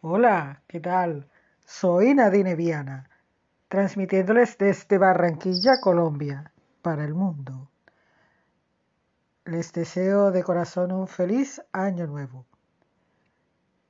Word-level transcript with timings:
Hola, 0.00 0.62
¿qué 0.68 0.78
tal? 0.78 1.28
Soy 1.66 2.14
Nadine 2.14 2.54
Viana, 2.54 3.10
transmitiéndoles 3.66 4.56
desde 4.56 4.96
Barranquilla, 4.96 5.80
Colombia, 5.80 6.52
para 6.82 7.04
el 7.04 7.14
mundo. 7.14 7.68
Les 9.44 9.72
deseo 9.72 10.30
de 10.30 10.44
corazón 10.44 10.92
un 10.92 11.08
feliz 11.08 11.60
año 11.72 12.06
nuevo, 12.06 12.46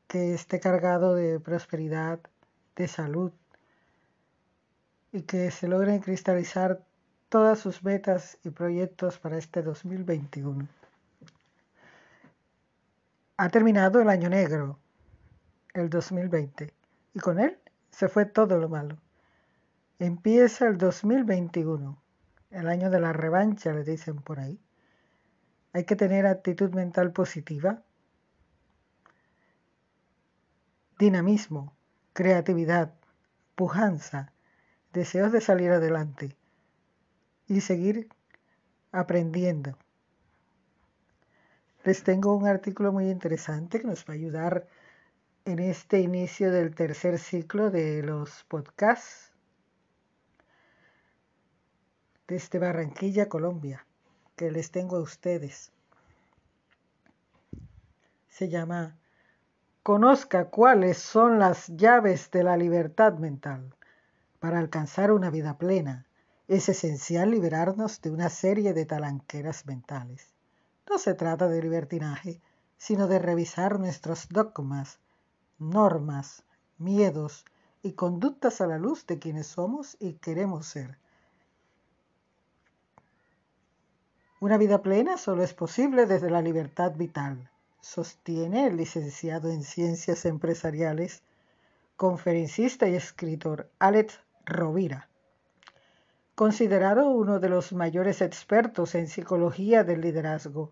que 0.07 0.33
esté 0.33 0.61
cargado 0.61 1.15
de 1.15 1.41
prosperidad, 1.41 2.21
de 2.75 2.89
salud 2.89 3.33
y 5.13 5.25
que 5.25 5.51
se 5.51 5.69
logren 5.69 6.01
cristalizar 6.01 6.87
todas 7.29 7.59
sus 7.59 7.85
metas 7.85 8.39
y 8.45 8.49
proyectos 8.49 9.19
para 9.19 9.37
este 9.37 9.63
2021. 9.63 10.67
Ha 13.37 13.49
terminado 13.51 14.01
el 14.01 14.09
año 14.09 14.31
negro 14.31 14.79
el 15.79 15.91
2020 15.91 16.73
y 17.15 17.19
con 17.21 17.39
él 17.39 17.59
se 17.91 18.09
fue 18.09 18.27
todo 18.27 18.59
lo 18.59 18.69
malo. 18.69 18.99
Empieza 19.99 20.69
el 20.69 20.79
2021, 20.79 22.01
el 22.51 22.69
año 22.69 22.91
de 22.91 23.01
la 23.01 23.13
revancha, 23.13 23.73
le 23.73 23.83
dicen 23.83 24.17
por 24.17 24.39
ahí. 24.39 24.61
Hay 25.73 25.85
que 25.85 25.97
tener 25.97 26.27
actitud 26.27 26.73
mental 26.73 27.13
positiva, 27.13 27.83
dinamismo, 30.99 31.77
creatividad, 32.13 32.95
pujanza, 33.55 34.33
deseos 34.93 35.33
de 35.33 35.41
salir 35.41 35.71
adelante 35.71 36.37
y 37.47 37.61
seguir 37.61 38.09
aprendiendo. 38.93 39.77
Les 41.85 42.03
tengo 42.03 42.37
un 42.37 42.47
artículo 42.47 42.93
muy 42.93 43.09
interesante 43.09 43.81
que 43.81 43.87
nos 43.87 44.05
va 44.05 44.13
a 44.13 44.17
ayudar 44.17 44.69
en 45.49 45.61
este 45.61 46.01
inicio 46.01 46.53
del 46.53 46.75
tercer 46.75 47.19
ciclo 47.19 47.71
de 47.71 48.03
los 48.03 48.45
podcasts 48.49 49.33
desde 52.27 52.59
Barranquilla, 52.59 53.31
Colombia, 53.31 53.87
que 54.37 54.51
les 54.51 54.71
tengo 54.71 54.97
a 54.97 55.01
ustedes. 55.01 55.73
Se 58.29 58.51
llama 58.51 58.99
Conozca 59.83 60.51
cuáles 60.51 60.99
son 60.99 61.39
las 61.39 61.69
llaves 61.69 62.31
de 62.31 62.43
la 62.43 62.59
libertad 62.59 63.15
mental. 63.15 63.75
Para 64.41 64.59
alcanzar 64.59 65.13
una 65.13 65.31
vida 65.31 65.57
plena, 65.57 66.05
es 66.47 66.69
esencial 66.69 67.31
liberarnos 67.31 68.03
de 68.03 68.11
una 68.11 68.29
serie 68.29 68.75
de 68.75 68.85
talanqueras 68.85 69.65
mentales. 69.65 70.35
No 70.91 70.99
se 70.99 71.15
trata 71.15 71.49
de 71.49 71.63
libertinaje, 71.63 72.43
sino 72.77 73.07
de 73.07 73.19
revisar 73.19 73.81
nuestros 73.81 74.29
dogmas, 74.29 75.01
normas, 75.59 76.45
miedos 76.79 77.45
y 77.83 77.93
conductas 77.93 78.61
a 78.61 78.67
la 78.67 78.79
luz 78.79 79.07
de 79.07 79.19
quienes 79.19 79.47
somos 79.47 79.97
y 80.01 80.15
queremos 80.15 80.67
ser. 80.67 80.99
Una 84.41 84.57
vida 84.57 84.83
plena 84.83 85.17
solo 85.17 85.43
es 85.43 85.55
posible 85.55 86.07
desde 86.07 86.31
la 86.31 86.43
libertad 86.43 86.93
vital, 86.95 87.51
sostiene 87.81 88.67
el 88.67 88.77
licenciado 88.77 89.51
en 89.51 89.65
Ciencias 89.65 90.25
Empresariales, 90.27 91.23
conferencista 91.97 92.89
y 92.89 92.95
escritor 92.95 93.69
Alex 93.81 94.21
Rovira. 94.45 95.09
Considerado 96.37 97.11
uno 97.11 97.41
de 97.41 97.49
los 97.49 97.73
mayores 97.73 98.21
expertos 98.21 98.95
en 98.95 99.09
psicología 99.09 99.83
del 99.83 100.03
liderazgo, 100.03 100.71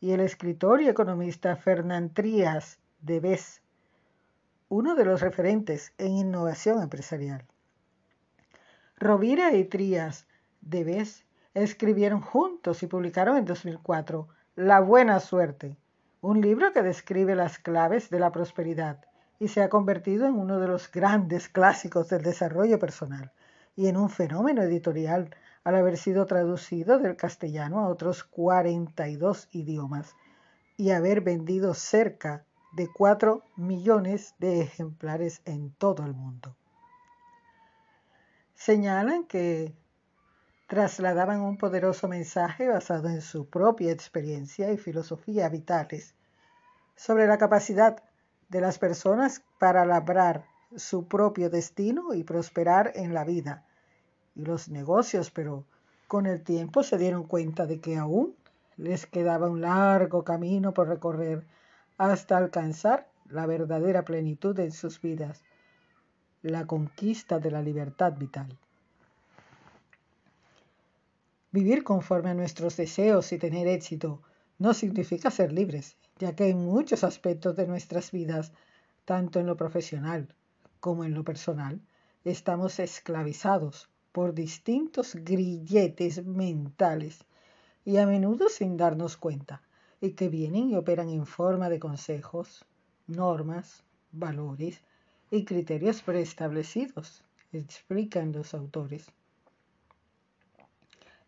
y 0.00 0.12
el 0.12 0.20
escritor 0.20 0.80
y 0.82 0.88
economista 0.88 1.56
Fernán 1.56 2.12
Trías 2.12 2.78
de 3.00 3.20
Bes 3.20 3.61
uno 4.72 4.94
de 4.94 5.04
los 5.04 5.20
referentes 5.20 5.92
en 5.98 6.12
innovación 6.12 6.82
empresarial. 6.82 7.44
Rovira 8.96 9.52
y 9.52 9.64
Trías 9.64 10.26
de 10.62 10.82
Bes 10.82 11.26
escribieron 11.52 12.22
juntos 12.22 12.82
y 12.82 12.86
publicaron 12.86 13.36
en 13.36 13.44
2004 13.44 14.28
La 14.56 14.80
Buena 14.80 15.20
Suerte, 15.20 15.76
un 16.22 16.40
libro 16.40 16.72
que 16.72 16.80
describe 16.80 17.34
las 17.34 17.58
claves 17.58 18.08
de 18.08 18.18
la 18.18 18.32
prosperidad 18.32 19.04
y 19.38 19.48
se 19.48 19.62
ha 19.62 19.68
convertido 19.68 20.26
en 20.26 20.36
uno 20.36 20.58
de 20.58 20.68
los 20.68 20.90
grandes 20.90 21.50
clásicos 21.50 22.08
del 22.08 22.22
desarrollo 22.22 22.78
personal 22.78 23.30
y 23.76 23.88
en 23.88 23.98
un 23.98 24.08
fenómeno 24.08 24.62
editorial 24.62 25.36
al 25.64 25.74
haber 25.74 25.98
sido 25.98 26.24
traducido 26.24 26.98
del 26.98 27.16
castellano 27.16 27.80
a 27.80 27.88
otros 27.88 28.24
42 28.24 29.50
idiomas 29.52 30.16
y 30.78 30.92
haber 30.92 31.20
vendido 31.20 31.74
cerca 31.74 32.46
de 32.72 32.88
4 32.88 33.42
millones 33.56 34.34
de 34.38 34.60
ejemplares 34.60 35.42
en 35.44 35.70
todo 35.72 36.04
el 36.04 36.14
mundo. 36.14 36.56
Señalan 38.54 39.24
que 39.24 39.74
trasladaban 40.66 41.40
un 41.40 41.58
poderoso 41.58 42.08
mensaje 42.08 42.68
basado 42.68 43.08
en 43.08 43.20
su 43.20 43.46
propia 43.46 43.92
experiencia 43.92 44.72
y 44.72 44.78
filosofía 44.78 45.48
vitales 45.48 46.14
sobre 46.96 47.26
la 47.26 47.36
capacidad 47.36 48.02
de 48.48 48.60
las 48.60 48.78
personas 48.78 49.42
para 49.58 49.84
labrar 49.84 50.46
su 50.76 51.06
propio 51.06 51.50
destino 51.50 52.14
y 52.14 52.24
prosperar 52.24 52.92
en 52.94 53.12
la 53.12 53.24
vida 53.24 53.66
y 54.34 54.44
los 54.44 54.68
negocios, 54.68 55.30
pero 55.30 55.64
con 56.08 56.26
el 56.26 56.42
tiempo 56.42 56.82
se 56.82 56.96
dieron 56.96 57.24
cuenta 57.24 57.66
de 57.66 57.80
que 57.80 57.96
aún 57.96 58.34
les 58.76 59.06
quedaba 59.06 59.48
un 59.50 59.60
largo 59.60 60.24
camino 60.24 60.72
por 60.72 60.88
recorrer 60.88 61.44
hasta 62.10 62.36
alcanzar 62.36 63.08
la 63.28 63.46
verdadera 63.46 64.04
plenitud 64.04 64.58
en 64.58 64.72
sus 64.72 65.00
vidas, 65.00 65.44
la 66.42 66.66
conquista 66.66 67.38
de 67.38 67.52
la 67.52 67.62
libertad 67.62 68.14
vital. 68.18 68.58
Vivir 71.52 71.84
conforme 71.84 72.30
a 72.30 72.34
nuestros 72.34 72.76
deseos 72.76 73.32
y 73.32 73.38
tener 73.38 73.68
éxito 73.68 74.20
no 74.58 74.74
significa 74.74 75.30
ser 75.30 75.52
libres, 75.52 75.96
ya 76.18 76.34
que 76.34 76.48
en 76.48 76.64
muchos 76.64 77.04
aspectos 77.04 77.54
de 77.54 77.68
nuestras 77.68 78.10
vidas, 78.10 78.52
tanto 79.04 79.38
en 79.38 79.46
lo 79.46 79.56
profesional 79.56 80.34
como 80.80 81.04
en 81.04 81.14
lo 81.14 81.22
personal, 81.22 81.80
estamos 82.24 82.80
esclavizados 82.80 83.88
por 84.10 84.34
distintos 84.34 85.14
grilletes 85.14 86.26
mentales 86.26 87.24
y 87.84 87.98
a 87.98 88.06
menudo 88.06 88.48
sin 88.48 88.76
darnos 88.76 89.16
cuenta 89.16 89.62
y 90.02 90.10
que 90.10 90.28
vienen 90.28 90.68
y 90.68 90.74
operan 90.74 91.08
en 91.08 91.26
forma 91.26 91.70
de 91.70 91.78
consejos, 91.78 92.66
normas, 93.06 93.84
valores 94.10 94.82
y 95.30 95.44
criterios 95.44 96.02
preestablecidos, 96.02 97.22
explican 97.52 98.32
los 98.32 98.52
autores. 98.52 99.06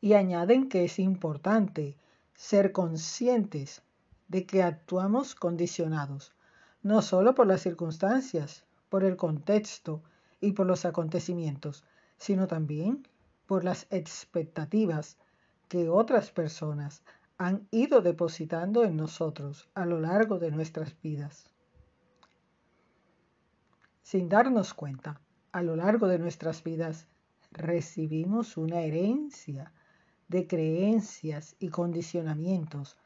Y 0.01 0.15
añaden 0.15 0.69
que 0.69 0.85
es 0.85 0.99
importante 0.99 1.97
ser 2.35 2.73
conscientes 2.73 3.81
de 4.27 4.45
que 4.45 4.65
actuamos 4.65 5.37
condicionados, 5.37 6.33
no 6.83 7.01
solo 7.01 7.37
por 7.37 7.47
las 7.47 7.63
circunstancias, 7.63 8.65
por 8.89 9.05
el 9.05 9.17
contexto 9.17 10.03
y 10.41 10.51
por 10.51 10.67
los 10.67 10.85
acontecimientos, 10.85 11.85
sino 12.19 12.49
también 12.49 13.07
por 13.47 13.63
las 13.63 13.87
expectativas 13.91 15.17
que 15.69 15.89
otras 15.89 16.33
personas 16.33 17.03
han 17.37 17.67
ido 17.71 18.01
depositando 18.01 18.85
en 18.85 18.97
nosotros 18.97 19.69
a 19.75 19.87
lo 19.87 20.01
largo 20.01 20.39
de 20.39 20.51
nuestras 20.51 21.01
vidas. 21.01 21.51
Sin 24.03 24.29
darnos 24.29 24.75
cuenta, 24.75 25.21
a 25.51 25.63
lo 25.63 25.77
largo 25.77 26.07
de 26.07 26.19
nuestras 26.19 26.63
vidas 26.63 27.09
recibimos 27.51 28.57
una 28.57 28.81
herencia 28.81 29.73
de 30.29 30.47
creencias 30.47 31.57
y 31.59 31.69
condicionamientos 31.69 32.97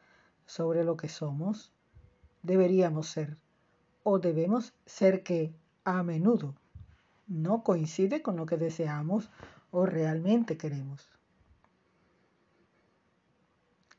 sobre 0.47 0.85
lo 0.85 0.97
que 0.97 1.09
somos, 1.09 1.73
deberíamos 2.43 3.09
ser 3.09 3.37
o 4.03 4.19
debemos 4.19 4.75
ser 4.87 5.23
que 5.23 5.53
a 5.85 6.03
menudo 6.03 6.55
no 7.27 7.63
coincide 7.63 8.23
con 8.23 8.37
lo 8.37 8.47
que 8.47 8.57
deseamos 8.57 9.31
o 9.71 9.85
realmente 9.87 10.57
queremos. 10.57 11.18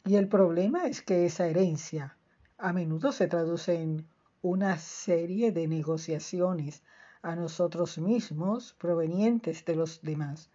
Y 0.10 0.16
el 0.16 0.28
problema 0.28 0.88
es 0.88 1.04
que 1.04 1.28
esa 1.28 1.46
herencia 1.46 2.18
a 2.58 2.74
menudo 2.74 3.12
se 3.12 3.28
traduce 3.28 3.80
en 3.80 4.08
una 4.42 4.80
serie 4.80 5.52
de 5.52 5.68
negociaciones 5.68 6.82
a 7.22 7.36
nosotros 7.36 8.00
mismos 8.00 8.74
provenientes 8.80 9.64
de 9.66 9.76
los 9.76 10.02
demás, 10.02 10.50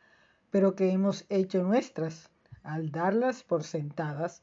pero 0.50 0.74
que 0.74 0.90
hemos 0.90 1.24
hecho 1.28 1.62
nuestras 1.62 2.30
al 2.64 2.90
darlas 2.90 3.44
por 3.44 3.62
sentadas, 3.62 4.42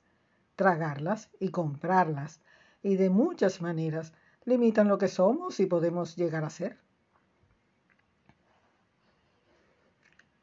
tragarlas 0.56 1.30
y 1.42 1.50
comprarlas, 1.50 2.40
y 2.82 2.96
de 2.96 3.10
muchas 3.10 3.62
maneras 3.62 4.14
limitan 4.46 4.88
lo 4.88 4.98
que 4.98 5.10
somos 5.10 5.60
y 5.60 5.66
podemos 5.66 6.16
llegar 6.16 6.46
a 6.46 6.50
ser. 6.50 6.78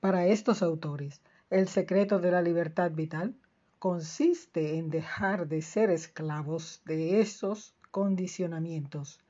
Para 0.00 0.26
estos 0.26 0.62
autores, 0.62 1.22
el 1.48 1.68
secreto 1.68 2.18
de 2.18 2.32
la 2.32 2.42
libertad 2.42 2.90
vital 2.90 3.34
consiste 3.78 4.76
en 4.78 4.90
dejar 4.90 5.46
de 5.48 5.62
ser 5.62 5.90
esclavos 5.90 6.82
de 6.84 7.20
esos 7.20 7.74
condicionamientos, 7.90 9.20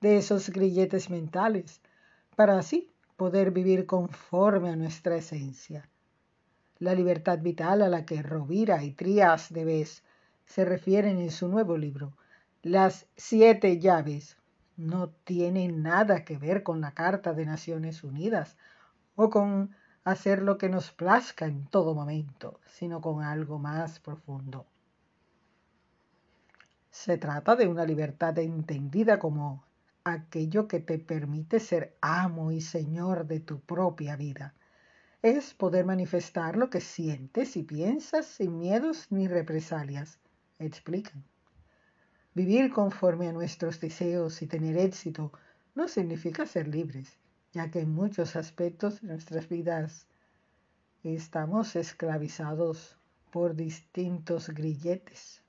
de 0.00 0.18
esos 0.18 0.50
grilletes 0.50 1.10
mentales, 1.10 1.80
para 2.36 2.58
así 2.58 2.90
poder 3.16 3.50
vivir 3.50 3.86
conforme 3.86 4.70
a 4.70 4.76
nuestra 4.76 5.16
esencia. 5.16 5.88
La 6.78 6.94
libertad 6.94 7.38
vital 7.38 7.82
a 7.82 7.88
la 7.88 8.06
que 8.06 8.22
Rovira 8.22 8.82
y 8.82 8.92
Trías 8.92 9.52
de 9.52 9.64
Bes 9.64 10.02
se 10.46 10.64
refieren 10.64 11.18
en 11.18 11.30
su 11.30 11.48
nuevo 11.48 11.76
libro, 11.76 12.14
Las 12.62 13.06
siete 13.16 13.78
llaves, 13.78 14.36
no 14.76 15.10
tiene 15.24 15.68
nada 15.68 16.24
que 16.24 16.38
ver 16.38 16.62
con 16.62 16.80
la 16.80 16.92
Carta 16.92 17.34
de 17.34 17.44
Naciones 17.44 18.02
Unidas 18.02 18.56
o 19.14 19.28
con 19.28 19.76
hacer 20.04 20.42
lo 20.42 20.56
que 20.58 20.68
nos 20.68 20.90
plazca 20.92 21.46
en 21.46 21.66
todo 21.66 21.94
momento, 21.94 22.60
sino 22.66 23.00
con 23.00 23.22
algo 23.22 23.58
más 23.58 24.00
profundo. 24.00 24.66
Se 26.90 27.18
trata 27.18 27.54
de 27.56 27.68
una 27.68 27.84
libertad 27.84 28.38
entendida 28.38 29.18
como 29.18 29.64
aquello 30.04 30.66
que 30.66 30.80
te 30.80 30.98
permite 30.98 31.60
ser 31.60 31.96
amo 32.00 32.50
y 32.52 32.60
señor 32.60 33.26
de 33.26 33.40
tu 33.40 33.60
propia 33.60 34.16
vida. 34.16 34.54
Es 35.22 35.52
poder 35.52 35.84
manifestar 35.84 36.56
lo 36.56 36.70
que 36.70 36.80
sientes 36.80 37.56
y 37.56 37.62
piensas 37.62 38.26
sin 38.26 38.58
miedos 38.58 39.06
ni 39.10 39.28
represalias. 39.28 40.18
Explican. 40.58 41.22
Vivir 42.34 42.72
conforme 42.72 43.28
a 43.28 43.32
nuestros 43.32 43.80
deseos 43.80 44.40
y 44.40 44.46
tener 44.46 44.78
éxito 44.78 45.32
no 45.74 45.88
significa 45.88 46.46
ser 46.46 46.68
libres, 46.68 47.19
ya 47.52 47.70
que 47.70 47.80
en 47.80 47.92
muchos 47.92 48.36
aspectos 48.36 49.00
de 49.00 49.08
nuestras 49.08 49.48
vidas 49.48 50.06
estamos 51.02 51.76
esclavizados 51.76 52.96
por 53.30 53.54
distintos 53.54 54.48
grilletes. 54.50 55.42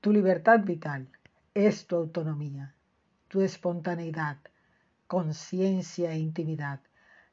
Tu 0.00 0.12
libertad 0.12 0.60
vital 0.60 1.08
es 1.54 1.86
tu 1.86 1.96
autonomía, 1.96 2.74
tu 3.28 3.40
espontaneidad, 3.40 4.38
conciencia 5.06 6.12
e 6.12 6.18
intimidad. 6.18 6.80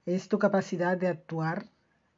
Es 0.06 0.30
tu 0.30 0.40
capacidad 0.40 0.98
de 0.98 1.08
actuar, 1.08 1.70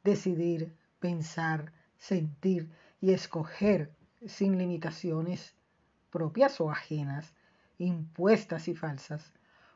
decidir, 0.04 0.74
pensar, 1.00 1.72
sentir 1.98 2.70
y 3.00 3.12
escoger 3.12 3.92
sin 4.26 4.58
limitaciones 4.58 5.54
propias 6.10 6.60
o 6.60 6.70
ajenas, 6.70 7.34
impuestas 7.78 8.68
y 8.68 8.74
falsas. 8.74 9.32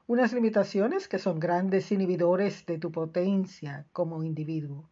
Unas 0.07 0.33
limitaciones 0.33 1.09
que 1.09 1.19
son 1.19 1.39
grandes 1.39 1.91
inhibidores 1.93 2.67
de 2.67 2.79
tu 2.79 2.91
potencia 2.91 3.87
como 3.93 4.25
individuo. 4.25 4.89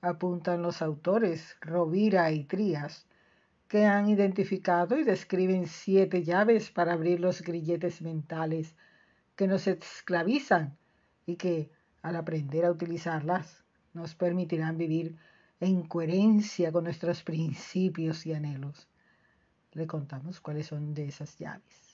Apuntan 0.00 0.62
los 0.62 0.80
autores 0.80 1.56
Rovira 1.60 2.30
y 2.32 2.44
Trías, 2.44 3.06
que 3.68 3.84
han 3.84 4.08
identificado 4.08 4.98
y 4.98 5.04
describen 5.04 5.66
siete 5.66 6.24
llaves 6.24 6.70
para 6.70 6.94
abrir 6.94 7.20
los 7.20 7.42
grilletes 7.42 8.00
mentales 8.00 8.74
que 9.36 9.46
nos 9.46 9.66
esclavizan 9.66 10.76
y 11.26 11.36
que, 11.36 11.70
al 12.00 12.16
aprender 12.16 12.64
a 12.64 12.70
utilizarlas, 12.70 13.62
nos 13.92 14.14
permitirán 14.14 14.78
vivir 14.78 15.16
en 15.60 15.82
coherencia 15.82 16.72
con 16.72 16.84
nuestros 16.84 17.22
principios 17.22 18.24
y 18.24 18.32
anhelos. 18.32 18.88
Le 19.72 19.86
contamos 19.86 20.40
cuáles 20.40 20.66
son 20.66 20.94
de 20.94 21.06
esas 21.06 21.36
llaves. 21.36 21.87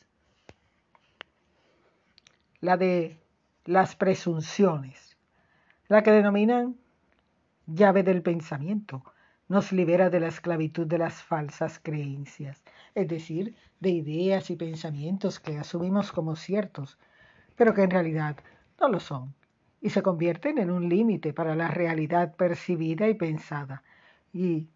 La 2.65 2.79
de 2.79 3.21
las 3.67 3.95
presunciones, 3.95 5.19
la 5.89 6.03
que 6.03 6.13
denominan 6.13 6.77
llave 7.67 8.03
del 8.03 8.23
pensamiento, 8.23 9.05
nos 9.49 9.71
libera 9.71 10.09
de 10.09 10.21
la 10.21 10.29
esclavitud 10.29 10.87
de 10.87 10.97
las 10.97 11.23
falsas 11.23 11.79
creencias, 11.79 12.63
es 12.95 13.07
decir, 13.07 13.55
de 13.81 13.91
ideas 13.91 14.49
y 14.49 14.57
pensamientos 14.57 15.41
que 15.41 15.59
asumimos 15.59 16.11
como 16.11 16.37
ciertos, 16.37 16.97
pero 17.55 17.75
que 17.75 17.83
en 17.83 17.91
realidad 17.91 18.39
no 18.81 18.89
lo 18.89 18.99
son 18.99 19.35
y 19.83 19.91
se 19.91 20.01
convierten 20.01 20.57
en 20.57 20.71
un 20.71 20.89
límite 20.89 21.35
para 21.35 21.55
la 21.55 21.69
realidad 21.69 22.35
percibida 22.35 23.07
y 23.09 23.15
pensada, 23.15 23.83
y, 24.33 24.69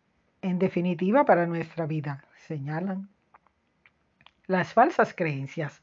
en 0.43 0.59
definitiva, 0.59 1.25
para 1.25 1.47
nuestra 1.47 1.87
vida, 1.87 2.23
señalan. 2.47 3.09
Las 4.47 4.75
falsas 4.75 5.15
creencias 5.15 5.81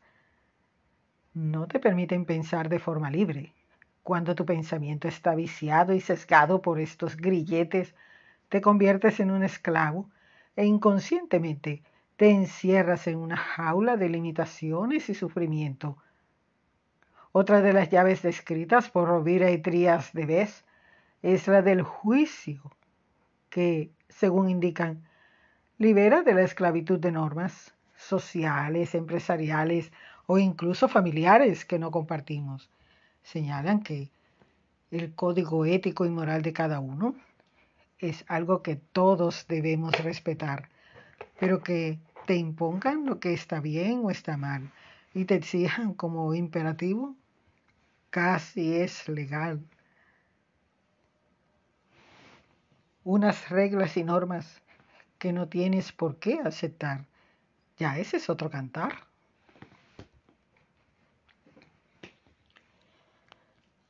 no 1.36 1.68
te 1.68 1.80
permiten 1.80 2.26
pensar 2.26 2.68
de 2.68 2.80
forma 2.80 3.12
libre. 3.12 3.54
Cuando 4.02 4.34
tu 4.34 4.44
pensamiento 4.44 5.08
está 5.08 5.36
viciado 5.36 5.94
y 5.94 6.02
sesgado 6.02 6.64
por 6.64 6.80
estos 6.80 7.16
grilletes, 7.16 7.94
te 8.50 8.62
conviertes 8.62 9.20
en 9.20 9.30
un 9.30 9.44
esclavo 9.44 10.10
e 10.56 10.66
inconscientemente 10.66 11.84
te 12.16 12.32
encierras 12.32 13.06
en 13.06 13.20
una 13.20 13.38
jaula 13.38 13.98
de 13.98 14.10
limitaciones 14.10 15.10
y 15.10 15.14
sufrimiento 15.14 15.98
otra 17.38 17.62
de 17.62 17.74
las 17.74 17.90
llaves 17.90 18.22
descritas 18.22 18.90
por 18.90 19.10
Rovira 19.10 19.52
y 19.52 19.58
Trías 19.58 20.14
de 20.14 20.26
Bes 20.26 20.64
es 21.22 21.50
la 21.50 21.62
del 21.62 21.82
juicio, 21.82 22.62
que, 23.50 23.92
según 24.08 24.50
indican, 24.50 25.04
libera 25.78 26.22
de 26.22 26.34
la 26.34 26.44
esclavitud 26.44 26.98
de 26.98 27.12
normas 27.12 27.76
sociales, 27.98 28.96
empresariales 28.96 29.92
o 30.28 30.38
incluso 30.38 30.88
familiares 30.88 31.66
que 31.66 31.80
no 31.80 31.92
compartimos. 31.92 32.70
Señalan 33.24 33.82
que 33.82 34.10
el 34.92 35.14
código 35.14 35.66
ético 35.66 36.06
y 36.06 36.10
moral 36.10 36.42
de 36.42 36.54
cada 36.54 36.80
uno 36.80 37.16
es 38.00 38.26
algo 38.28 38.62
que 38.62 38.76
todos 38.76 39.46
debemos 39.48 39.98
respetar, 40.04 40.70
pero 41.40 41.64
que 41.64 42.00
te 42.26 42.36
impongan 42.36 43.06
lo 43.06 43.20
que 43.20 43.34
está 43.34 43.60
bien 43.60 44.02
o 44.04 44.12
está 44.12 44.38
mal 44.38 44.72
y 45.14 45.26
te 45.26 45.36
exijan 45.36 45.94
como 45.94 46.34
imperativo 46.34 47.16
casi 48.10 48.76
es 48.76 49.10
legal. 49.10 49.60
Unas 53.04 53.50
reglas 53.50 53.98
y 53.98 54.04
normas 54.04 54.62
que 55.20 55.34
no 55.34 55.48
tienes 55.50 55.92
por 55.92 56.18
qué 56.18 56.40
aceptar. 56.40 57.06
Ya 57.78 57.98
ese 57.98 58.18
es 58.18 58.30
otro 58.30 58.50
cantar. 58.50 58.94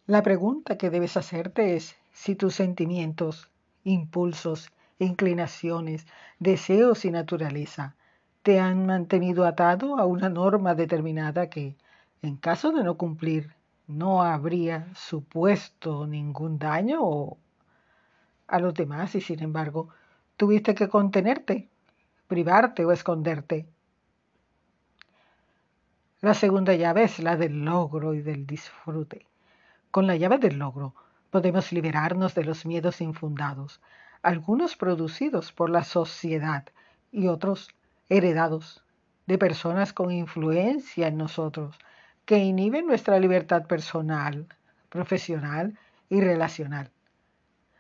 La 0.08 0.22
pregunta 0.22 0.78
que 0.78 0.92
debes 0.92 1.18
hacerte 1.18 1.76
es 1.76 1.96
si 2.12 2.36
tus 2.36 2.54
sentimientos, 2.54 3.50
impulsos, 3.84 4.72
inclinaciones, 5.00 6.06
deseos 6.38 7.06
y 7.06 7.12
naturaleza 7.12 7.96
te 8.44 8.60
han 8.60 8.86
mantenido 8.86 9.48
atado 9.48 9.98
a 9.98 10.06
una 10.06 10.30
norma 10.30 10.76
determinada 10.76 11.50
que, 11.50 11.76
en 12.22 12.38
caso 12.38 12.72
de 12.72 12.84
no 12.84 12.98
cumplir, 12.98 13.56
no 13.88 14.22
habría 14.22 14.94
supuesto 14.94 16.06
ningún 16.06 16.60
daño 16.60 17.38
a 18.46 18.60
los 18.60 18.76
demás 18.76 19.16
y 19.16 19.22
sin 19.22 19.42
embargo 19.42 19.90
tuviste 20.38 20.76
que 20.76 20.88
contenerte, 20.88 21.68
privarte 22.28 22.86
o 22.86 22.92
esconderte. 22.92 23.66
La 26.22 26.36
segunda 26.36 26.76
llave 26.76 27.06
es 27.06 27.18
la 27.18 27.36
del 27.38 27.66
logro 27.66 28.14
y 28.14 28.22
del 28.22 28.46
disfrute. 28.46 29.26
Con 29.96 30.08
la 30.08 30.18
llave 30.18 30.40
del 30.40 30.60
logro 30.60 30.94
podemos 31.30 31.72
liberarnos 31.72 32.36
de 32.36 32.44
los 32.44 32.66
miedos 32.66 33.00
infundados, 33.00 33.80
algunos 34.24 34.76
producidos 34.76 35.54
por 35.54 35.70
la 35.70 35.86
sociedad 35.86 36.66
y 37.14 37.28
otros 37.28 37.70
heredados 38.10 38.84
de 39.26 39.38
personas 39.38 39.94
con 39.94 40.12
influencia 40.12 41.08
en 41.08 41.16
nosotros, 41.16 41.80
que 42.26 42.40
inhiben 42.40 42.88
nuestra 42.88 43.20
libertad 43.20 43.68
personal, 43.68 44.48
profesional 44.90 45.80
y 46.10 46.20
relacional. 46.20 46.92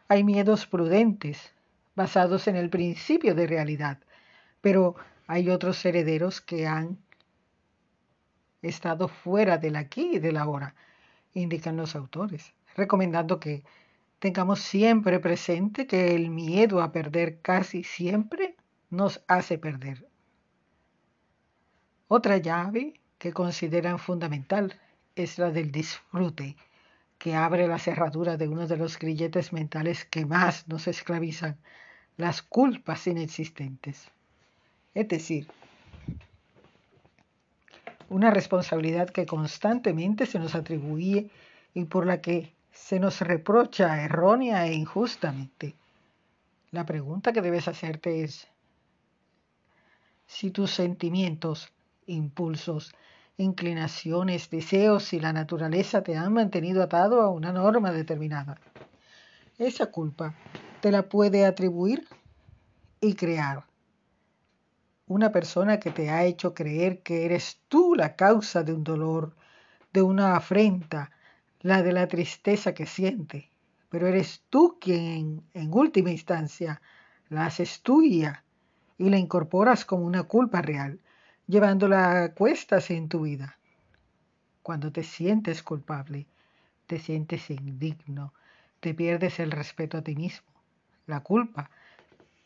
Hay 0.08 0.24
miedos 0.24 0.68
prudentes, 0.68 1.52
basados 1.96 2.48
en 2.48 2.56
el 2.56 2.70
principio 2.70 3.36
de 3.36 3.46
realidad, 3.46 3.98
pero 4.62 4.96
hay 5.28 5.50
otros 5.50 5.84
herederos 5.86 6.40
que 6.40 6.66
han 6.66 6.98
estado 8.62 9.10
fuera 9.10 9.58
del 9.58 9.76
aquí 9.76 10.12
y 10.14 10.20
del 10.20 10.38
ahora, 10.38 10.76
indican 11.36 11.77
los 11.77 11.96
autores, 11.96 12.54
recomendando 12.75 13.39
que 13.39 13.63
tengamos 14.18 14.62
siempre 14.62 15.20
presente 15.20 15.86
que 15.86 16.15
el 16.15 16.32
miedo 16.32 16.82
a 16.82 16.92
perder 16.92 17.42
casi 17.42 17.84
siempre 17.84 18.56
nos 18.89 19.24
hace 19.27 19.60
perder. 19.60 20.08
Otra 22.08 22.38
llave 22.38 23.00
que 23.20 23.34
consideran 23.34 24.00
fundamental 24.00 24.80
es 25.15 25.38
la 25.38 25.51
del 25.51 25.72
disfrute, 25.72 26.56
que 27.18 27.36
abre 27.36 27.68
la 27.68 27.80
cerradura 27.80 28.38
de 28.38 28.48
uno 28.48 28.68
de 28.68 28.77
los 28.77 28.98
grilletes 28.98 29.54
mentales 29.54 30.06
que 30.06 30.25
más 30.25 30.68
nos 30.68 30.88
esclavizan, 30.88 31.58
las 32.18 32.42
culpas 32.42 33.08
inexistentes. 33.08 34.12
Es 34.94 35.08
decir, 35.08 35.48
una 38.10 38.32
responsabilidad 38.32 39.10
que 39.10 39.26
constantemente 39.26 40.26
se 40.26 40.40
nos 40.40 40.56
atribuye 40.56 41.30
y 41.74 41.86
por 41.86 42.06
la 42.06 42.22
que 42.22 42.54
se 42.72 43.00
nos 43.00 43.22
reprocha 43.22 44.04
errónea 44.04 44.68
e 44.68 44.74
injustamente. 44.74 45.76
La 46.72 46.86
pregunta 46.86 47.32
que 47.34 47.42
debes 47.42 47.68
hacerte 47.68 48.24
es 48.24 48.48
si 50.28 50.52
tus 50.52 50.72
sentimientos 50.72 51.72
impulsos, 52.08 52.94
inclinaciones, 53.38 54.50
deseos 54.50 55.14
y 55.14 55.20
la 55.20 55.34
naturaleza 55.34 56.04
te 56.04 56.18
han 56.18 56.34
mantenido 56.34 56.84
atado 56.84 57.22
a 57.22 57.30
una 57.30 57.52
norma 57.52 57.92
determinada. 57.92 58.60
Esa 59.58 59.88
culpa 59.88 60.36
te 60.82 60.92
la 60.92 61.04
puede 61.04 61.46
atribuir 61.46 62.08
y 63.02 63.14
crear 63.16 63.64
una 65.08 65.32
persona 65.32 65.80
que 65.80 65.92
te 65.92 66.10
ha 66.10 66.24
hecho 66.26 66.54
creer 66.54 67.02
que 67.02 67.26
eres 67.26 67.62
tú 67.68 67.96
la 67.96 68.16
causa 68.16 68.64
de 68.64 68.74
un 68.74 68.84
dolor, 68.84 69.36
de 69.94 70.02
una 70.02 70.36
afrenta, 70.36 71.12
la 71.62 71.84
de 71.84 71.94
la 71.94 72.08
tristeza 72.08 72.74
que 72.74 72.86
siente, 72.86 73.50
pero 73.90 74.08
eres 74.08 74.44
tú 74.50 74.78
quien 74.80 75.44
en 75.54 75.74
última 75.74 76.12
instancia 76.12 76.82
la 77.30 77.46
haces 77.46 77.82
tuya 77.82 78.44
y 78.98 79.10
la 79.10 79.18
incorporas 79.18 79.86
como 79.86 80.06
una 80.06 80.24
culpa 80.24 80.62
real, 80.62 81.00
llevándola 81.48 82.24
a 82.24 82.34
cuestas 82.34 82.90
en 82.90 83.08
tu 83.08 83.22
vida. 83.22 83.58
Cuando 84.64 84.92
te 84.92 85.04
sientes 85.04 85.62
culpable, 85.62 86.26
te 86.88 86.98
sientes 87.00 87.50
indigno, 87.52 88.34
te 88.80 88.94
pierdes 88.94 89.40
el 89.40 89.52
respeto 89.52 89.98
a 89.98 90.02
ti 90.02 90.16
mismo. 90.16 90.48
La 91.06 91.22
culpa 91.22 91.70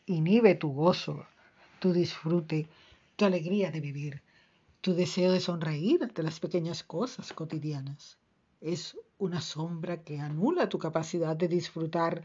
inhibe 0.06 0.54
tu 0.54 0.72
gozo, 0.72 1.26
tu 1.80 1.94
disfrute, 1.94 2.68
tu 3.16 3.24
alegría 3.24 3.70
de 3.70 3.80
vivir, 3.80 4.22
tu 4.82 4.92
deseo 4.92 5.32
de 5.32 5.40
sonreír 5.40 6.04
ante 6.04 6.22
las 6.22 6.38
pequeñas 6.38 6.84
cosas 6.84 7.32
cotidianas. 7.32 8.18
Es 8.60 8.98
una 9.16 9.40
sombra 9.40 10.02
que 10.04 10.20
anula 10.20 10.68
tu 10.68 10.78
capacidad 10.78 11.34
de 11.34 11.48
disfrutar 11.48 12.22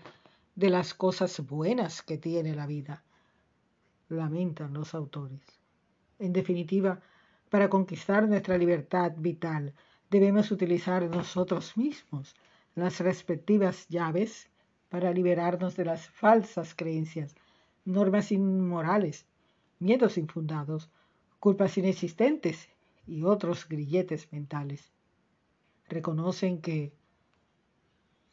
de 0.55 0.69
las 0.69 0.93
cosas 0.93 1.39
buenas 1.39 2.01
que 2.01 2.17
tiene 2.17 2.53
la 2.53 2.67
vida, 2.67 3.01
lamentan 4.09 4.73
los 4.73 4.93
autores. 4.93 5.39
En 6.19 6.33
definitiva, 6.33 6.99
para 7.49 7.69
conquistar 7.69 8.27
nuestra 8.27 8.57
libertad 8.57 9.13
vital, 9.15 9.73
debemos 10.09 10.51
utilizar 10.51 11.09
nosotros 11.09 11.77
mismos 11.77 12.35
las 12.75 12.99
respectivas 12.99 13.87
llaves 13.87 14.49
para 14.89 15.13
liberarnos 15.13 15.77
de 15.77 15.85
las 15.85 16.09
falsas 16.09 16.75
creencias, 16.75 17.35
normas 17.85 18.33
inmorales 18.33 19.25
miedos 19.79 20.17
infundados, 20.17 20.89
culpas 21.39 21.77
inexistentes 21.77 22.69
y 23.07 23.23
otros 23.23 23.67
grilletes 23.67 24.31
mentales. 24.31 24.91
Reconocen 25.87 26.61
que 26.61 26.93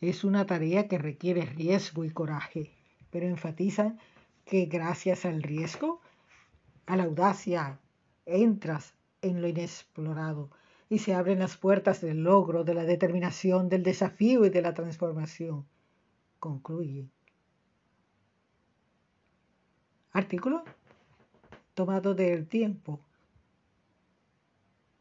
es 0.01 0.25
una 0.25 0.47
tarea 0.47 0.89
que 0.89 0.99
requiere 0.99 1.47
riesgo 1.47 2.05
y 2.05 2.11
coraje, 2.11 2.73
pero 3.11 3.27
enfatizan 3.27 3.99
que 4.45 4.67
gracias 4.67 5.25
al 5.25 5.43
riesgo, 5.43 6.01
a 6.87 6.97
la 6.97 7.05
audacia, 7.05 7.79
entras 8.27 8.95
en 9.21 9.41
lo 9.41 9.49
inexplorado 9.49 10.51
y 10.89 10.99
se 10.99 11.15
abren 11.15 11.39
las 11.39 11.57
puertas 11.57 12.01
del 12.01 12.23
logro, 12.23 12.65
de 12.65 12.75
la 12.75 12.85
determinación, 12.85 13.69
del 13.69 13.83
desafío 13.83 14.45
y 14.45 14.51
de 14.51 14.63
la 14.63 14.75
transformación. 14.75 15.67
Concluye. 16.39 17.09
Artículo 20.13 20.65
tomado 21.75 22.15
del 22.15 22.47
tiempo 22.47 23.01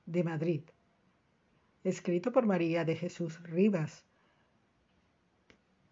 de 0.05 0.23
Madrid, 0.23 0.61
escrito 1.83 2.31
por 2.31 2.45
María 2.45 2.85
de 2.85 2.95
Jesús 2.95 3.41
Rivas, 3.43 4.05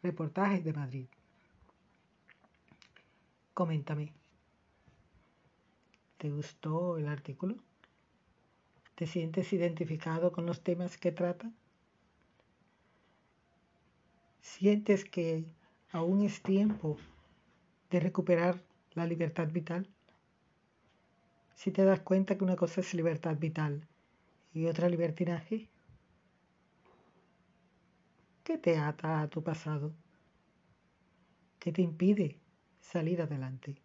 reportajes 0.02 0.64
de 0.64 0.74
Madrid. 0.74 1.08
Coméntame. 3.54 4.14
¿Te 6.18 6.30
gustó 6.30 6.98
el 6.98 7.08
artículo? 7.08 7.56
¿Te 8.96 9.06
sientes 9.06 9.52
identificado 9.54 10.32
con 10.32 10.46
los 10.46 10.64
temas 10.64 10.98
que 10.98 11.12
trata? 11.12 11.52
¿Sientes 14.42 15.06
que 15.06 15.46
aún 15.92 16.22
es 16.24 16.42
tiempo 16.42 16.98
de 17.90 18.00
recuperar 18.00 18.62
la 18.94 19.06
libertad 19.06 19.50
vital? 19.50 19.90
Si 21.60 21.72
te 21.72 21.84
das 21.84 22.00
cuenta 22.00 22.38
que 22.38 22.46
una 22.46 22.56
cosa 22.56 22.80
es 22.80 22.94
libertad 22.94 23.36
vital 23.38 23.86
y 24.54 24.68
otra 24.68 24.88
libertinaje? 24.88 25.68
¿Qué 28.46 28.58
te 28.58 28.78
ata 28.78 29.20
a 29.20 29.28
tu 29.28 29.44
pasado? 29.44 29.92
¿Qué 31.60 31.74
te 31.74 31.82
impide 31.82 32.40
salir 32.80 33.22
adelante? 33.22 33.76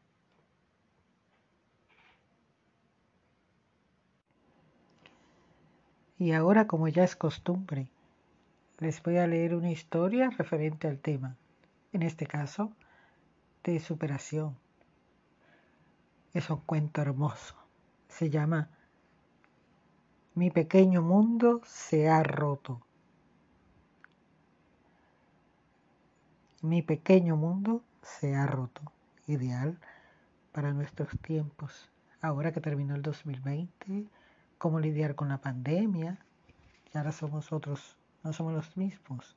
Y 6.17 6.31
ahora, 6.31 6.69
como 6.69 6.87
ya 6.87 7.03
es 7.03 7.17
costumbre, 7.17 7.89
les 8.79 9.03
voy 9.03 9.17
a 9.17 9.27
leer 9.27 9.53
una 9.53 9.73
historia 9.73 10.31
referente 10.31 10.87
al 10.87 11.01
tema, 11.01 11.37
en 11.93 12.05
este 12.05 12.29
caso, 12.29 12.71
de 13.65 13.81
superación. 13.81 14.57
Es 16.35 16.51
un 16.51 16.61
cuento 16.61 17.03
hermoso 17.03 17.64
se 18.15 18.31
llama 18.31 18.69
Mi 20.37 20.51
pequeño 20.51 21.03
mundo 21.03 21.61
se 21.65 22.09
ha 22.09 22.23
roto. 22.23 22.81
Mi 26.63 26.81
pequeño 26.83 27.37
mundo 27.37 27.83
se 28.03 28.37
ha 28.37 28.47
roto. 28.47 28.83
Ideal 29.27 29.79
para 30.53 30.73
nuestros 30.73 31.09
tiempos. 31.23 31.91
Ahora 32.21 32.53
que 32.53 32.61
terminó 32.61 32.95
el 32.95 33.03
2020, 33.03 34.07
cómo 34.59 34.79
lidiar 34.79 35.17
con 35.17 35.29
la 35.29 35.39
pandemia. 35.39 36.19
Y 36.93 36.99
ahora 36.99 37.11
somos 37.11 37.53
otros, 37.53 37.97
no 38.23 38.33
somos 38.33 38.53
los 38.53 38.77
mismos. 38.77 39.37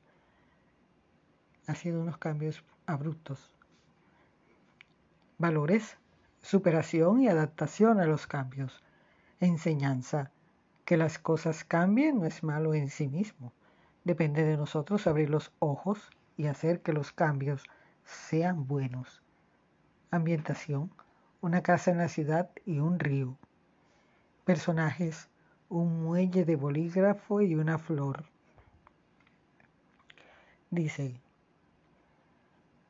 Ha 1.66 1.74
sido 1.74 2.00
unos 2.00 2.16
cambios 2.16 2.62
abruptos. 2.86 3.52
Valores 5.36 5.98
superación 6.42 7.20
y 7.20 7.28
adaptación 7.28 8.00
a 8.00 8.06
los 8.06 8.26
cambios. 8.26 8.82
Enseñanza. 9.40 10.30
Que 10.84 10.96
las 10.96 11.18
cosas 11.18 11.64
cambien 11.64 12.18
no 12.18 12.26
es 12.26 12.42
malo 12.42 12.72
en 12.74 12.88
sí 12.88 13.08
mismo. 13.08 13.52
Depende 14.04 14.44
de 14.44 14.56
nosotros 14.56 15.06
abrir 15.06 15.28
los 15.28 15.52
ojos 15.58 16.10
y 16.36 16.46
hacer 16.46 16.80
que 16.80 16.92
los 16.92 17.12
cambios 17.12 17.64
sean 18.04 18.66
buenos. 18.66 19.22
Ambientación. 20.10 20.90
Una 21.40 21.62
casa 21.62 21.90
en 21.90 21.98
la 21.98 22.08
ciudad 22.08 22.50
y 22.64 22.78
un 22.78 22.98
río. 22.98 23.36
Personajes. 24.44 25.28
Un 25.68 26.02
muelle 26.02 26.46
de 26.46 26.56
bolígrafo 26.56 27.42
y 27.42 27.54
una 27.54 27.78
flor. 27.78 28.24
Dice, 30.70 31.20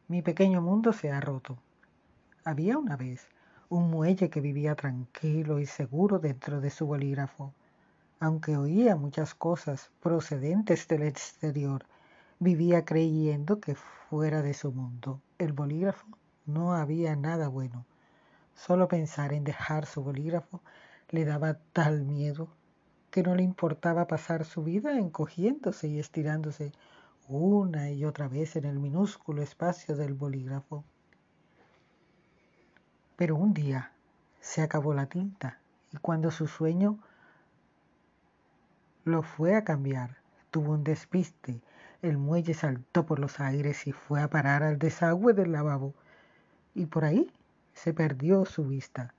mi 0.09 0.23
pequeño 0.23 0.63
mundo 0.63 0.93
se 0.93 1.11
ha 1.11 1.21
roto. 1.21 1.59
Había 2.45 2.79
una 2.79 2.97
vez 2.97 3.29
un 3.71 3.91
muelle 3.91 4.31
que 4.31 4.41
vivía 4.41 4.75
tranquilo 4.75 5.59
y 5.59 5.67
seguro 5.67 6.19
dentro 6.19 6.61
de 6.61 6.71
su 6.71 6.87
bolígrafo. 6.87 7.53
Aunque 8.19 8.57
oía 8.57 8.97
muchas 8.97 9.35
cosas 9.35 9.91
procedentes 10.01 10.89
del 10.89 11.03
exterior, 11.03 11.85
vivía 12.39 12.85
creyendo 12.85 13.61
que 13.61 13.75
fuera 13.75 14.41
de 14.41 14.55
su 14.55 14.73
mundo, 14.73 15.21
el 15.39 15.53
bolígrafo, 15.53 16.07
no 16.47 16.73
había 16.73 17.15
nada 17.15 17.49
bueno. 17.49 17.85
Solo 18.55 18.89
pensar 18.89 19.35
en 19.35 19.45
dejar 19.45 19.85
su 19.85 20.03
bolígrafo 20.03 20.63
le 21.11 21.27
daba 21.27 21.59
tal 21.73 22.05
miedo 22.05 22.49
que 23.11 23.23
no 23.23 23.35
le 23.35 23.43
importaba 23.43 24.07
pasar 24.07 24.45
su 24.45 24.63
vida 24.63 24.99
encogiéndose 24.99 25.89
y 25.89 25.99
estirándose 25.99 26.73
una 27.29 27.91
y 27.91 28.07
otra 28.07 28.29
vez 28.29 28.57
en 28.57 28.65
el 28.65 28.79
minúsculo 28.79 29.43
espacio 29.43 29.95
del 29.95 30.15
bolígrafo. 30.15 30.85
Pero 33.19 33.35
un 33.35 33.53
día 33.53 33.91
se 34.39 34.63
acabó 34.63 34.95
la 34.95 35.07
tinta 35.07 35.59
y 35.93 35.97
cuando 35.97 36.31
su 36.31 36.47
sueño 36.47 37.01
lo 39.03 39.23
fue 39.23 39.57
a 39.57 39.65
cambiar, 39.65 40.19
tuvo 40.53 40.75
un 40.75 40.85
despiste. 40.85 41.61
El 42.01 42.17
muelle 42.17 42.55
saltó 42.55 43.07
por 43.07 43.19
los 43.19 43.41
aires 43.41 43.89
y 43.89 43.93
fue 43.93 44.23
a 44.23 44.31
parar 44.31 44.63
al 44.63 44.79
desagüe 44.79 45.33
del 45.33 45.51
lavabo. 45.51 45.95
Y 46.77 46.87
por 46.87 47.05
ahí 47.05 47.33
se 47.75 47.93
perdió 47.93 48.45
su 48.45 48.63
vista. 48.69 49.13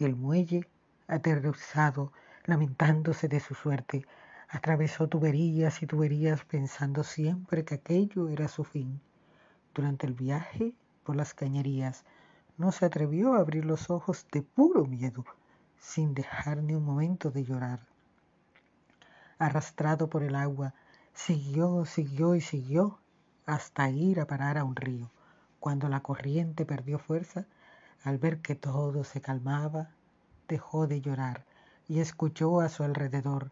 El 0.00 0.16
muelle, 0.16 0.66
aterrorizado, 1.06 2.10
lamentándose 2.46 3.28
de 3.28 3.38
su 3.38 3.54
suerte, 3.54 4.04
atravesó 4.48 5.08
tuberías 5.08 5.80
y 5.80 5.86
tuberías 5.86 6.44
pensando 6.44 7.04
siempre 7.04 7.64
que 7.64 7.76
aquello 7.76 8.28
era 8.30 8.48
su 8.48 8.64
fin. 8.64 9.00
Durante 9.72 10.08
el 10.08 10.14
viaje 10.14 10.74
por 11.04 11.14
las 11.14 11.34
cañerías, 11.34 12.04
no 12.56 12.72
se 12.72 12.86
atrevió 12.86 13.34
a 13.34 13.40
abrir 13.40 13.64
los 13.64 13.90
ojos 13.90 14.26
de 14.30 14.42
puro 14.42 14.84
miedo, 14.86 15.24
sin 15.78 16.14
dejar 16.14 16.62
ni 16.62 16.74
un 16.74 16.84
momento 16.84 17.30
de 17.30 17.44
llorar. 17.44 17.80
Arrastrado 19.38 20.08
por 20.08 20.22
el 20.22 20.36
agua, 20.36 20.74
siguió, 21.12 21.84
siguió 21.84 22.34
y 22.34 22.40
siguió 22.40 22.98
hasta 23.46 23.90
ir 23.90 24.20
a 24.20 24.26
parar 24.26 24.56
a 24.56 24.64
un 24.64 24.76
río. 24.76 25.10
Cuando 25.60 25.88
la 25.88 26.00
corriente 26.00 26.64
perdió 26.64 26.98
fuerza, 26.98 27.46
al 28.02 28.18
ver 28.18 28.40
que 28.40 28.54
todo 28.54 29.02
se 29.04 29.20
calmaba, 29.20 29.90
dejó 30.46 30.86
de 30.86 31.00
llorar, 31.00 31.44
y 31.88 32.00
escuchó 32.00 32.60
a 32.60 32.68
su 32.68 32.84
alrededor. 32.84 33.50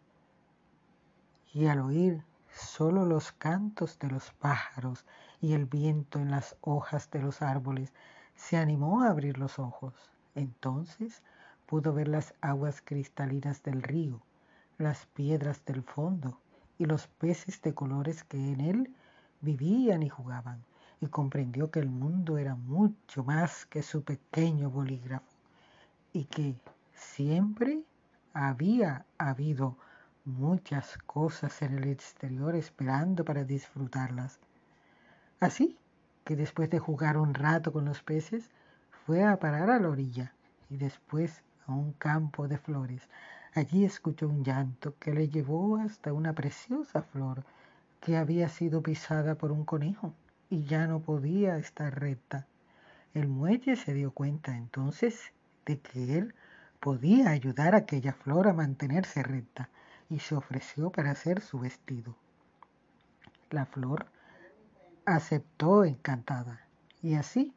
Y 1.52 1.66
al 1.66 1.80
oír 1.80 2.24
solo 2.54 3.04
los 3.04 3.32
cantos 3.32 3.98
de 3.98 4.08
los 4.08 4.30
pájaros 4.32 5.04
y 5.40 5.54
el 5.54 5.66
viento 5.66 6.18
en 6.18 6.30
las 6.30 6.56
hojas 6.60 7.10
de 7.10 7.20
los 7.20 7.42
árboles, 7.42 7.92
se 8.34 8.56
animó 8.56 9.02
a 9.02 9.10
abrir 9.10 9.38
los 9.38 9.58
ojos. 9.58 9.94
Entonces 10.34 11.22
pudo 11.66 11.92
ver 11.92 12.08
las 12.08 12.34
aguas 12.40 12.82
cristalinas 12.82 13.62
del 13.62 13.82
río, 13.82 14.20
las 14.78 15.06
piedras 15.06 15.64
del 15.64 15.82
fondo 15.82 16.40
y 16.78 16.86
los 16.86 17.06
peces 17.06 17.62
de 17.62 17.74
colores 17.74 18.24
que 18.24 18.36
en 18.36 18.60
él 18.60 18.94
vivían 19.40 20.02
y 20.02 20.08
jugaban, 20.08 20.64
y 21.00 21.06
comprendió 21.06 21.70
que 21.70 21.80
el 21.80 21.90
mundo 21.90 22.38
era 22.38 22.54
mucho 22.54 23.24
más 23.24 23.66
que 23.66 23.82
su 23.82 24.04
pequeño 24.04 24.70
bolígrafo 24.70 25.26
y 26.12 26.24
que 26.24 26.54
siempre 26.94 27.82
había 28.32 29.04
habido 29.18 29.76
muchas 30.24 30.98
cosas 30.98 31.62
en 31.62 31.78
el 31.78 31.88
exterior 31.88 32.54
esperando 32.54 33.24
para 33.24 33.44
disfrutarlas. 33.44 34.38
Así 35.40 35.76
que 36.24 36.36
después 36.36 36.70
de 36.70 36.78
jugar 36.78 37.16
un 37.16 37.34
rato 37.34 37.72
con 37.72 37.84
los 37.84 38.02
peces, 38.02 38.50
fue 39.06 39.24
a 39.24 39.38
parar 39.38 39.70
a 39.70 39.78
la 39.78 39.88
orilla 39.88 40.32
y 40.70 40.76
después 40.76 41.42
a 41.66 41.72
un 41.72 41.92
campo 41.92 42.48
de 42.48 42.58
flores. 42.58 43.08
Allí 43.54 43.84
escuchó 43.84 44.28
un 44.28 44.44
llanto 44.44 44.94
que 44.98 45.12
le 45.12 45.28
llevó 45.28 45.76
hasta 45.76 46.12
una 46.12 46.32
preciosa 46.32 47.02
flor 47.02 47.44
que 48.00 48.16
había 48.16 48.48
sido 48.48 48.82
pisada 48.82 49.34
por 49.34 49.52
un 49.52 49.64
conejo 49.64 50.14
y 50.50 50.64
ya 50.64 50.86
no 50.86 51.00
podía 51.00 51.56
estar 51.58 52.00
recta. 52.00 52.46
El 53.14 53.28
muelle 53.28 53.76
se 53.76 53.94
dio 53.94 54.10
cuenta 54.10 54.56
entonces 54.56 55.32
de 55.66 55.78
que 55.78 56.18
él 56.18 56.34
podía 56.80 57.30
ayudar 57.30 57.74
a 57.74 57.78
aquella 57.78 58.12
flor 58.12 58.48
a 58.48 58.52
mantenerse 58.52 59.22
recta 59.22 59.68
y 60.08 60.18
se 60.18 60.34
ofreció 60.34 60.90
para 60.90 61.10
hacer 61.10 61.40
su 61.40 61.58
vestido. 61.58 62.16
La 63.50 63.66
flor 63.66 64.06
aceptó 65.04 65.84
encantada 65.84 66.66
y 67.02 67.14
así 67.14 67.52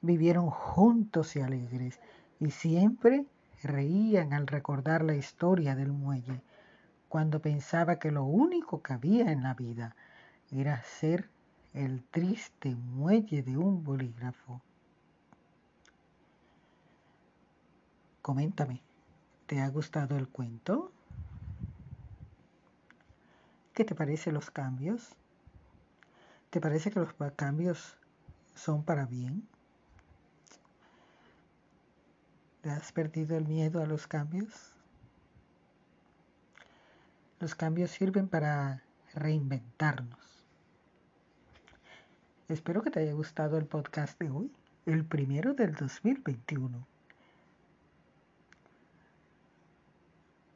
vivieron 0.00 0.50
juntos 0.50 1.36
y 1.36 1.40
alegres 1.40 2.00
y 2.40 2.50
siempre 2.50 3.26
reían 3.62 4.32
al 4.32 4.46
recordar 4.46 5.04
la 5.04 5.14
historia 5.14 5.76
del 5.76 5.92
muelle, 5.92 6.42
cuando 7.08 7.40
pensaba 7.40 7.98
que 7.98 8.10
lo 8.10 8.24
único 8.24 8.82
que 8.82 8.94
había 8.94 9.30
en 9.30 9.42
la 9.42 9.54
vida 9.54 9.94
era 10.50 10.82
ser 10.82 11.28
el 11.72 12.02
triste 12.02 12.74
muelle 12.74 13.42
de 13.42 13.56
un 13.56 13.84
bolígrafo. 13.84 14.60
Coméntame, 18.20 18.82
¿te 19.46 19.60
ha 19.60 19.68
gustado 19.68 20.16
el 20.16 20.28
cuento? 20.28 20.92
¿Qué 23.72 23.84
te 23.84 23.94
parecen 23.94 24.34
los 24.34 24.50
cambios? 24.50 25.16
¿Te 26.52 26.60
parece 26.60 26.90
que 26.90 27.00
los 27.00 27.14
cambios 27.34 27.96
son 28.54 28.84
para 28.84 29.06
bien? 29.06 29.48
¿Te 32.60 32.68
has 32.68 32.92
perdido 32.92 33.38
el 33.38 33.48
miedo 33.48 33.82
a 33.82 33.86
los 33.86 34.06
cambios? 34.06 34.52
Los 37.40 37.54
cambios 37.54 37.90
sirven 37.90 38.28
para 38.28 38.82
reinventarnos. 39.14 40.44
Espero 42.50 42.82
que 42.82 42.90
te 42.90 43.00
haya 43.00 43.14
gustado 43.14 43.56
el 43.56 43.64
podcast 43.64 44.20
de 44.20 44.28
hoy, 44.28 44.52
el 44.84 45.06
primero 45.06 45.54
del 45.54 45.74
2021. 45.74 46.86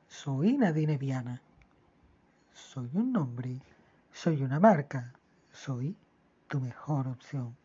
Soy 0.08 0.58
Nadine 0.58 0.98
Viana. 0.98 1.40
Soy 2.52 2.90
un 2.92 3.14
nombre. 3.14 3.62
Soy 4.12 4.42
una 4.42 4.60
marca. 4.60 5.14
Soy 5.56 5.96
tu 6.48 6.60
mejor 6.60 7.08
opción. 7.08 7.56